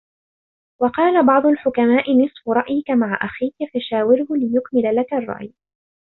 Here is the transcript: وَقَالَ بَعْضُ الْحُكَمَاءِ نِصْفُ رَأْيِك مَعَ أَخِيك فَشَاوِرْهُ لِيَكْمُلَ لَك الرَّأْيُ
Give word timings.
وَقَالَ 0.81 1.25
بَعْضُ 1.25 1.45
الْحُكَمَاءِ 1.45 2.11
نِصْفُ 2.25 2.49
رَأْيِك 2.49 2.89
مَعَ 2.91 3.19
أَخِيك 3.21 3.55
فَشَاوِرْهُ 3.73 4.27
لِيَكْمُلَ 4.29 4.95
لَك 4.95 5.13
الرَّأْيُ 5.13 5.53